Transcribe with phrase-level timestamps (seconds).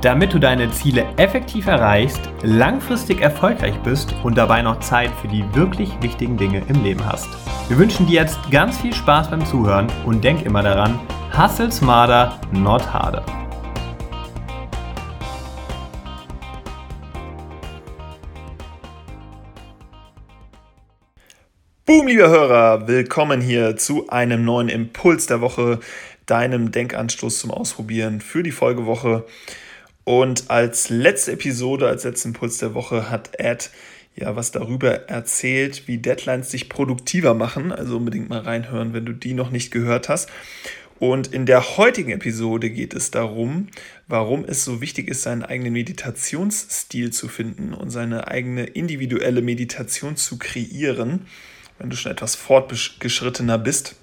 [0.00, 5.44] Damit du deine Ziele effektiv erreichst, langfristig erfolgreich bist und dabei noch Zeit für die
[5.56, 7.28] wirklich wichtigen Dinge im Leben hast.
[7.66, 11.00] Wir wünschen dir jetzt ganz viel Spaß beim Zuhören und denk immer daran,
[11.36, 13.24] hustle smarter, not harder.
[21.86, 25.80] Boom, liebe Hörer, willkommen hier zu einem neuen Impuls der Woche,
[26.26, 29.24] deinem Denkanstoß zum Ausprobieren für die Folgewoche.
[30.08, 33.68] Und als letzte Episode, als letzten Impuls der Woche hat Ed
[34.16, 37.72] ja was darüber erzählt, wie Deadlines dich produktiver machen.
[37.72, 40.30] Also unbedingt mal reinhören, wenn du die noch nicht gehört hast.
[40.98, 43.68] Und in der heutigen Episode geht es darum,
[44.06, 50.16] warum es so wichtig ist, seinen eigenen Meditationsstil zu finden und seine eigene individuelle Meditation
[50.16, 51.26] zu kreieren,
[51.78, 53.96] wenn du schon etwas fortgeschrittener bist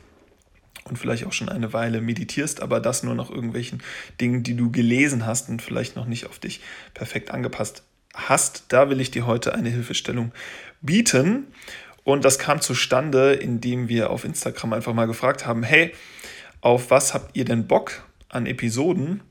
[0.88, 3.82] und vielleicht auch schon eine Weile meditierst, aber das nur nach irgendwelchen
[4.22, 6.62] Dingen, die du gelesen hast und vielleicht noch nicht auf dich
[6.94, 7.84] perfekt angepasst
[8.14, 10.32] hast, da will ich dir heute eine Hilfestellung
[10.82, 11.48] bieten.
[12.04, 15.92] Und das kam zustande, indem wir auf Instagram einfach mal gefragt haben, hey,
[16.62, 19.22] auf was habt ihr denn Bock an Episoden?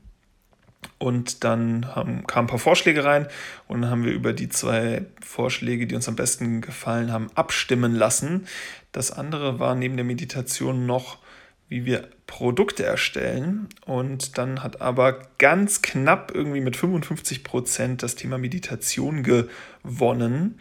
[0.97, 3.27] Und dann haben, kamen ein paar Vorschläge rein
[3.67, 7.95] und dann haben wir über die zwei Vorschläge, die uns am besten gefallen haben, abstimmen
[7.95, 8.45] lassen.
[8.91, 11.17] Das andere war neben der Meditation noch
[11.67, 13.67] wie wir Produkte erstellen.
[13.85, 20.59] Und dann hat aber ganz knapp irgendwie mit 55 Prozent das Thema Meditation gewonnen.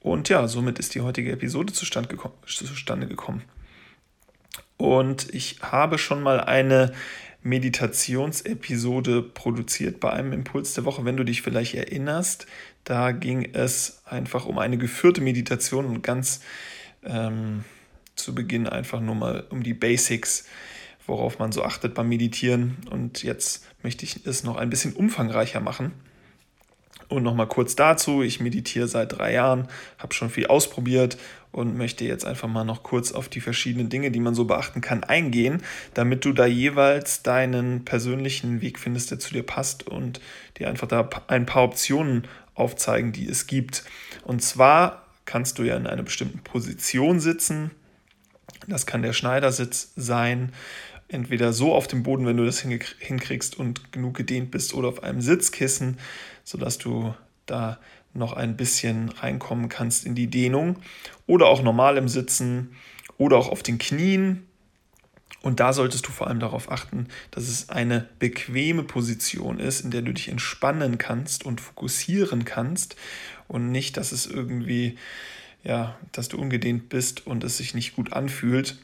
[0.00, 3.42] Und ja, somit ist die heutige Episode zustande gekommen.
[4.76, 6.92] Und ich habe schon mal eine
[7.42, 12.46] Meditationsepisode produziert bei einem Impuls der Woche, wenn du dich vielleicht erinnerst.
[12.84, 16.40] Da ging es einfach um eine geführte Meditation und ganz
[17.04, 17.64] ähm,
[18.16, 20.46] zu Beginn einfach nur mal um die Basics,
[21.06, 22.78] worauf man so achtet beim Meditieren.
[22.90, 25.92] Und jetzt möchte ich es noch ein bisschen umfangreicher machen.
[27.08, 29.68] Und nochmal kurz dazu, ich meditiere seit drei Jahren,
[29.98, 31.18] habe schon viel ausprobiert
[31.52, 34.80] und möchte jetzt einfach mal noch kurz auf die verschiedenen Dinge, die man so beachten
[34.80, 35.62] kann, eingehen,
[35.94, 40.20] damit du da jeweils deinen persönlichen Weg findest, der zu dir passt und
[40.58, 43.84] dir einfach da ein paar Optionen aufzeigen, die es gibt.
[44.24, 47.70] Und zwar kannst du ja in einer bestimmten Position sitzen,
[48.68, 50.52] das kann der Schneidersitz sein,
[51.08, 55.02] entweder so auf dem Boden, wenn du das hinkriegst und genug gedehnt bist, oder auf
[55.02, 55.98] einem Sitzkissen,
[56.44, 57.14] sodass du
[57.46, 57.78] da
[58.12, 60.76] noch ein bisschen reinkommen kannst in die Dehnung.
[61.26, 62.74] Oder auch normal im Sitzen
[63.18, 64.46] oder auch auf den Knien.
[65.42, 69.90] Und da solltest du vor allem darauf achten, dass es eine bequeme Position ist, in
[69.90, 72.96] der du dich entspannen kannst und fokussieren kannst
[73.46, 74.96] und nicht, dass es irgendwie
[75.66, 78.78] ja, dass du ungedehnt bist und es sich nicht gut anfühlt,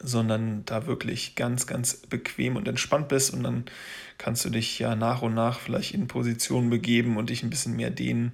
[0.00, 3.64] sondern da wirklich ganz, ganz bequem und entspannt bist und dann
[4.18, 7.76] kannst du dich ja nach und nach vielleicht in Positionen begeben und dich ein bisschen
[7.76, 8.32] mehr dehnen,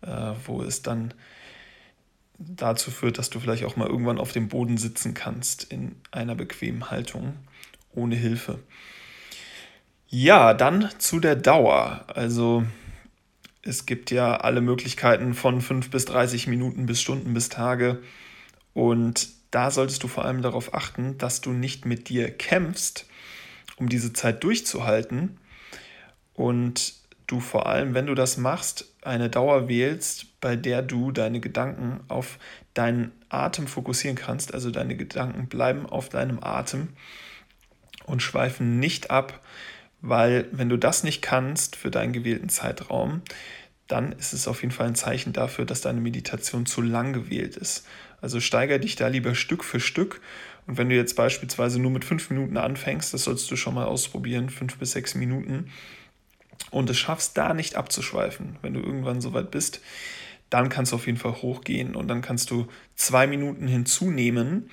[0.00, 1.12] äh, wo es dann
[2.38, 6.34] dazu führt, dass du vielleicht auch mal irgendwann auf dem Boden sitzen kannst in einer
[6.34, 7.34] bequemen Haltung
[7.94, 8.58] ohne Hilfe.
[10.08, 12.06] Ja, dann zu der Dauer.
[12.08, 12.64] Also
[13.62, 18.02] es gibt ja alle Möglichkeiten von 5 bis 30 Minuten bis Stunden bis Tage.
[18.74, 23.06] Und da solltest du vor allem darauf achten, dass du nicht mit dir kämpfst,
[23.76, 25.38] um diese Zeit durchzuhalten.
[26.34, 26.94] Und
[27.26, 32.00] du vor allem, wenn du das machst, eine Dauer wählst, bei der du deine Gedanken
[32.08, 32.38] auf
[32.74, 34.54] deinen Atem fokussieren kannst.
[34.54, 36.88] Also deine Gedanken bleiben auf deinem Atem
[38.06, 39.40] und schweifen nicht ab
[40.02, 43.22] weil wenn du das nicht kannst für deinen gewählten Zeitraum,
[43.86, 47.56] dann ist es auf jeden Fall ein Zeichen dafür, dass deine Meditation zu lang gewählt
[47.56, 47.86] ist.
[48.20, 50.20] Also steigere dich da lieber Stück für Stück.
[50.66, 53.84] Und wenn du jetzt beispielsweise nur mit fünf Minuten anfängst, das solltest du schon mal
[53.84, 55.70] ausprobieren, fünf bis sechs Minuten,
[56.70, 59.80] und es schaffst, da nicht abzuschweifen, wenn du irgendwann soweit bist,
[60.48, 64.70] dann kannst du auf jeden Fall hochgehen und dann kannst du zwei Minuten hinzunehmen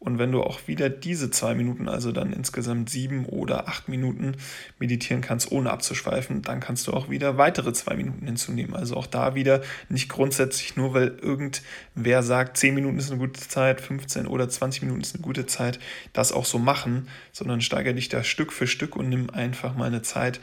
[0.00, 4.34] und wenn du auch wieder diese zwei Minuten, also dann insgesamt sieben oder acht Minuten
[4.78, 8.74] meditieren kannst, ohne abzuschweifen, dann kannst du auch wieder weitere zwei Minuten hinzunehmen.
[8.74, 9.60] Also auch da wieder
[9.90, 14.80] nicht grundsätzlich nur, weil irgendwer sagt, zehn Minuten ist eine gute Zeit, 15 oder 20
[14.82, 15.78] Minuten ist eine gute Zeit,
[16.14, 19.84] das auch so machen, sondern steigere dich da Stück für Stück und nimm einfach mal
[19.84, 20.40] eine Zeit,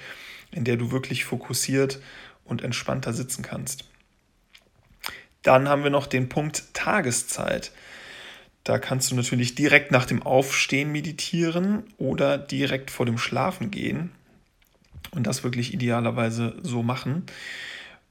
[0.51, 2.00] in der du wirklich fokussiert
[2.45, 3.86] und entspannter sitzen kannst.
[5.42, 7.71] Dann haben wir noch den Punkt Tageszeit.
[8.67, 14.11] Da kannst du natürlich direkt nach dem Aufstehen meditieren oder direkt vor dem Schlafen gehen
[15.11, 17.23] und das wirklich idealerweise so machen.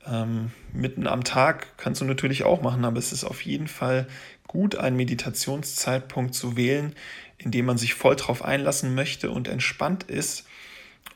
[0.06, 4.06] Ähm, mitten am Tag kannst du natürlich auch machen, aber es ist auf jeden Fall
[4.46, 6.94] gut, einen Meditationszeitpunkt zu wählen,
[7.36, 10.46] in dem man sich voll drauf einlassen möchte und entspannt ist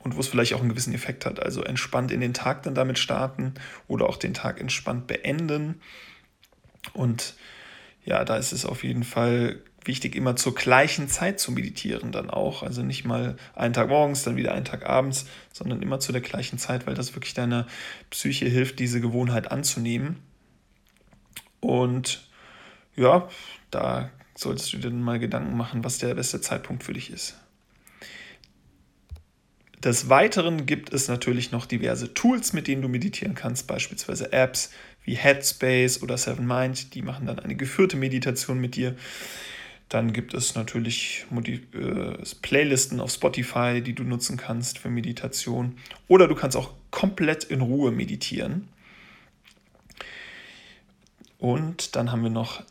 [0.00, 1.40] und wo es vielleicht auch einen gewissen Effekt hat.
[1.40, 3.54] Also entspannt in den Tag dann damit starten
[3.88, 5.80] oder auch den Tag entspannt beenden.
[6.92, 7.36] Und
[8.04, 12.30] ja, da ist es auf jeden Fall wichtig, immer zur gleichen Zeit zu meditieren dann
[12.30, 12.62] auch.
[12.62, 16.20] Also nicht mal einen Tag morgens, dann wieder einen Tag abends, sondern immer zu der
[16.20, 17.66] gleichen Zeit, weil das wirklich deiner
[18.10, 20.16] Psyche hilft, diese Gewohnheit anzunehmen.
[21.60, 22.28] Und
[22.96, 23.28] ja,
[23.70, 27.36] da solltest du dir dann mal Gedanken machen, was der beste Zeitpunkt für dich ist.
[29.82, 34.70] Des Weiteren gibt es natürlich noch diverse Tools, mit denen du meditieren kannst, beispielsweise Apps
[35.04, 38.96] wie Headspace oder Seven Mind, die machen dann eine geführte Meditation mit dir.
[39.88, 45.76] Dann gibt es natürlich äh, Playlisten auf Spotify, die du nutzen kannst für Meditation.
[46.06, 48.68] Oder du kannst auch komplett in Ruhe meditieren.
[51.38, 52.62] Und dann haben wir noch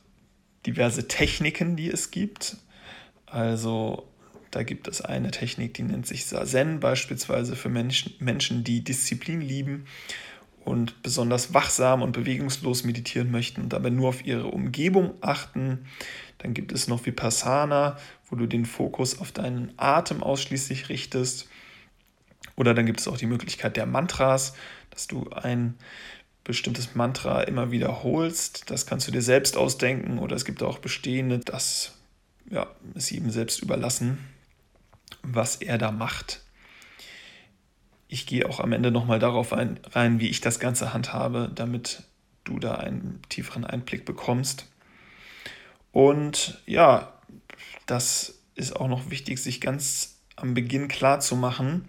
[0.66, 2.56] diverse Techniken, die es gibt.
[3.25, 4.08] Also
[4.52, 9.42] da gibt es eine Technik, die nennt sich Sazen beispielsweise für Menschen, Menschen, die Disziplin
[9.42, 9.86] lieben
[10.66, 15.86] und besonders wachsam und bewegungslos meditieren möchten und dabei nur auf ihre Umgebung achten.
[16.40, 17.98] Dann gibt es noch Vipassana,
[18.30, 21.48] wo du den Fokus auf deinen Atem ausschließlich richtest.
[22.56, 24.54] Oder dann gibt es auch die Möglichkeit der Mantras,
[24.92, 25.76] dass du ein
[26.44, 28.70] bestimmtes Mantra immer wiederholst.
[28.70, 31.94] Das kannst du dir selbst ausdenken oder es gibt auch bestehende, das
[32.50, 34.18] ja, ist jedem selbst überlassen,
[35.22, 36.42] was er da macht.
[38.10, 42.04] Ich gehe auch am Ende nochmal darauf ein, rein, wie ich das Ganze handhabe, damit
[42.44, 44.66] du da einen tieferen Einblick bekommst.
[45.92, 47.14] Und ja,
[47.86, 51.86] das ist auch noch wichtig, sich ganz am Beginn klar zu machen,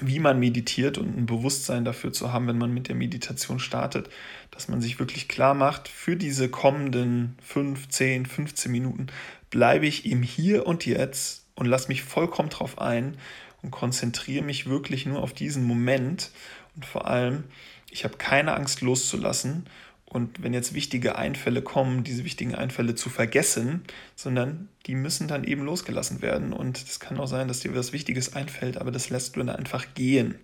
[0.00, 4.10] wie man meditiert und ein Bewusstsein dafür zu haben, wenn man mit der Meditation startet,
[4.50, 9.06] dass man sich wirklich klar macht, für diese kommenden 5, 10, 15 Minuten
[9.50, 13.16] bleibe ich im Hier und Jetzt und lasse mich vollkommen drauf ein
[13.64, 16.30] und konzentriere mich wirklich nur auf diesen Moment
[16.76, 17.44] und vor allem,
[17.90, 19.64] ich habe keine Angst loszulassen
[20.04, 23.82] und wenn jetzt wichtige Einfälle kommen, diese wichtigen Einfälle zu vergessen,
[24.14, 26.52] sondern die müssen dann eben losgelassen werden.
[26.52, 29.48] Und es kann auch sein, dass dir was Wichtiges einfällt, aber das lässt du dann
[29.48, 30.38] einfach gehen.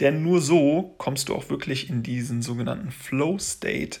[0.00, 4.00] Denn nur so kommst du auch wirklich in diesen sogenannten Flow State.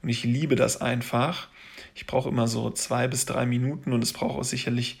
[0.00, 1.48] Und ich liebe das einfach.
[1.96, 5.00] Ich brauche immer so zwei bis drei Minuten und es braucht auch sicherlich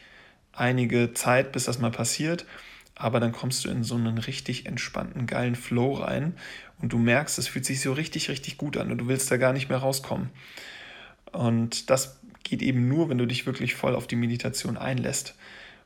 [0.56, 2.46] einige Zeit, bis das mal passiert
[2.96, 6.34] aber dann kommst du in so einen richtig entspannten, geilen Flow rein
[6.80, 9.36] und du merkst, es fühlt sich so richtig, richtig gut an und du willst da
[9.36, 10.30] gar nicht mehr rauskommen.
[11.30, 15.34] Und das geht eben nur, wenn du dich wirklich voll auf die Meditation einlässt.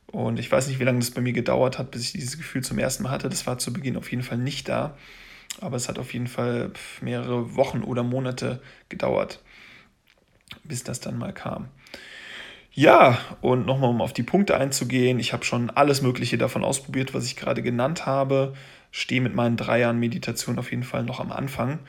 [0.06, 2.62] Und ich weiß nicht, wie lange das bei mir gedauert hat, bis ich dieses Gefühl
[2.62, 3.28] zum ersten Mal hatte.
[3.28, 4.96] Das war zu Beginn auf jeden Fall nicht da.
[5.60, 9.40] Aber es hat auf jeden Fall mehrere Wochen oder Monate gedauert,
[10.62, 11.68] bis das dann mal kam.
[12.80, 17.12] Ja, und nochmal, um auf die Punkte einzugehen, ich habe schon alles Mögliche davon ausprobiert,
[17.12, 18.54] was ich gerade genannt habe.
[18.90, 21.80] Stehe mit meinen drei Jahren Meditation auf jeden Fall noch am Anfang.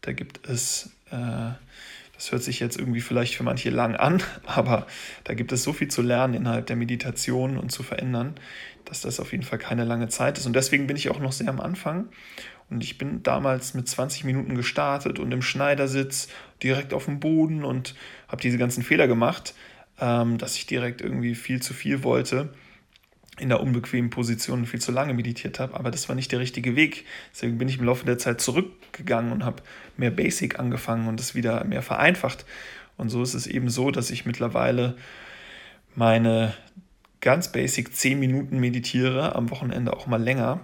[0.00, 1.52] Da gibt es, äh,
[2.14, 4.86] das hört sich jetzt irgendwie vielleicht für manche lang an, aber
[5.24, 8.34] da gibt es so viel zu lernen innerhalb der Meditation und zu verändern,
[8.86, 10.46] dass das auf jeden Fall keine lange Zeit ist.
[10.46, 12.08] Und deswegen bin ich auch noch sehr am Anfang.
[12.70, 16.28] Und ich bin damals mit 20 Minuten gestartet und im Schneidersitz
[16.62, 17.94] direkt auf dem Boden und
[18.28, 19.52] habe diese ganzen Fehler gemacht
[20.00, 22.52] ähm, dass ich direkt irgendwie viel zu viel wollte,
[23.38, 26.76] in der unbequemen Position viel zu lange meditiert habe, aber das war nicht der richtige
[26.76, 27.04] Weg.
[27.32, 29.62] Deswegen bin ich im Laufe der Zeit zurückgegangen und habe
[29.96, 32.44] mehr Basic angefangen und es wieder mehr vereinfacht.
[32.96, 34.96] Und so ist es eben so, dass ich mittlerweile
[35.94, 36.54] meine
[37.20, 40.60] ganz basic 10 Minuten meditiere, am Wochenende auch mal länger.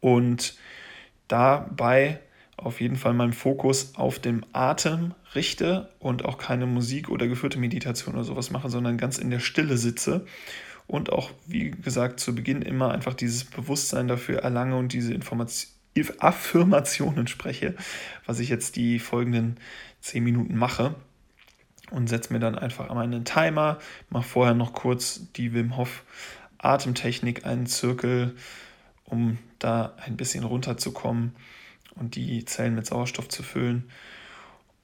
[0.00, 0.56] Und
[1.28, 2.20] dabei
[2.64, 7.58] auf jeden Fall meinen Fokus auf dem Atem richte und auch keine Musik oder geführte
[7.58, 10.26] Meditation oder sowas mache, sondern ganz in der Stille sitze.
[10.86, 15.70] Und auch, wie gesagt, zu Beginn immer einfach dieses Bewusstsein dafür erlange und diese Information,
[16.18, 17.74] Affirmationen spreche,
[18.24, 19.58] was ich jetzt die folgenden
[20.00, 20.94] 10 Minuten mache.
[21.90, 23.78] Und setze mir dann einfach einmal einen Timer,
[24.08, 26.04] mache vorher noch kurz die Wim Hof
[26.56, 28.34] Atemtechnik, einen Zirkel,
[29.04, 31.34] um da ein bisschen runterzukommen
[31.96, 33.90] und die Zellen mit Sauerstoff zu füllen.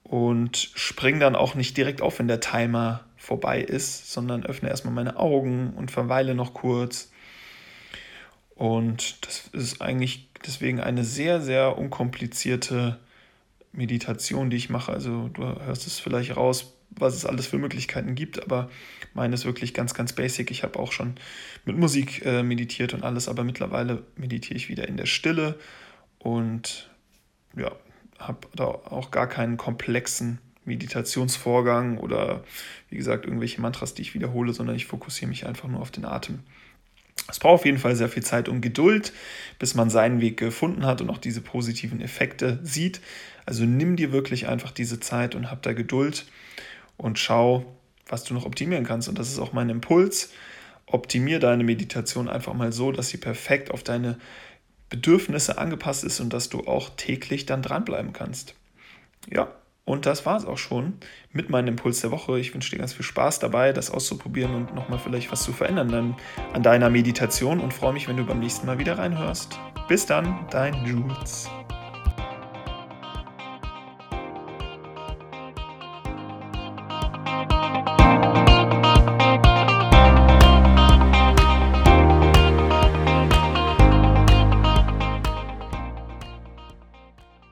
[0.02, 4.94] Und springe dann auch nicht direkt auf, wenn der Timer vorbei ist, sondern öffne erstmal
[4.94, 7.10] meine Augen und verweile noch kurz.
[8.54, 12.98] Und das ist eigentlich deswegen eine sehr, sehr unkomplizierte
[13.72, 14.92] Meditation, die ich mache.
[14.92, 18.70] Also du hörst es vielleicht raus, was es alles für Möglichkeiten gibt, aber
[19.14, 20.50] meine ist wirklich ganz, ganz basic.
[20.50, 21.14] Ich habe auch schon
[21.64, 25.58] mit Musik äh, meditiert und alles, aber mittlerweile meditiere ich wieder in der Stille
[26.18, 26.90] und
[27.58, 27.72] ja,
[28.18, 32.44] habe da auch gar keinen komplexen Meditationsvorgang oder
[32.90, 36.04] wie gesagt irgendwelche Mantras, die ich wiederhole, sondern ich fokussiere mich einfach nur auf den
[36.04, 36.40] Atem.
[37.28, 39.12] Es braucht auf jeden Fall sehr viel Zeit und Geduld,
[39.58, 43.00] bis man seinen Weg gefunden hat und auch diese positiven Effekte sieht.
[43.44, 46.26] Also nimm dir wirklich einfach diese Zeit und hab da Geduld
[46.96, 47.66] und schau,
[48.06, 49.08] was du noch optimieren kannst.
[49.08, 50.32] Und das ist auch mein Impuls.
[50.86, 54.18] Optimier deine Meditation einfach mal so, dass sie perfekt auf deine
[54.90, 58.54] Bedürfnisse angepasst ist und dass du auch täglich dann dranbleiben kannst.
[59.30, 59.52] Ja,
[59.84, 60.98] und das war es auch schon
[61.32, 62.38] mit meinem Impuls der Woche.
[62.38, 66.14] Ich wünsche dir ganz viel Spaß dabei, das auszuprobieren und nochmal vielleicht was zu verändern
[66.52, 69.58] an deiner Meditation und freue mich, wenn du beim nächsten Mal wieder reinhörst.
[69.88, 71.48] Bis dann, dein Jules.